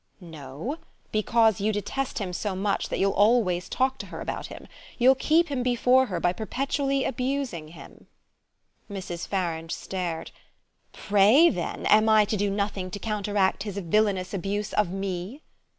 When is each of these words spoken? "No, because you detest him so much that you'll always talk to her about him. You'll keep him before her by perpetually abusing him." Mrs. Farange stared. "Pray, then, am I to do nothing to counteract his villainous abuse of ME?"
"No, 0.19 0.77
because 1.11 1.61
you 1.61 1.71
detest 1.71 2.17
him 2.17 2.33
so 2.33 2.55
much 2.55 2.89
that 2.89 2.97
you'll 2.97 3.11
always 3.11 3.69
talk 3.69 3.99
to 3.99 4.07
her 4.07 4.19
about 4.19 4.47
him. 4.47 4.67
You'll 4.97 5.13
keep 5.13 5.49
him 5.49 5.61
before 5.61 6.07
her 6.07 6.19
by 6.19 6.33
perpetually 6.33 7.03
abusing 7.03 7.67
him." 7.67 8.07
Mrs. 8.89 9.27
Farange 9.27 9.69
stared. 9.71 10.31
"Pray, 10.91 11.51
then, 11.51 11.85
am 11.85 12.09
I 12.09 12.25
to 12.25 12.35
do 12.35 12.49
nothing 12.49 12.89
to 12.89 12.97
counteract 12.97 13.61
his 13.61 13.77
villainous 13.77 14.33
abuse 14.33 14.73
of 14.73 14.89
ME?" 14.91 15.43